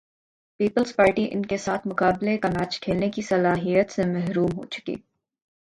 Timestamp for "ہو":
4.57-4.65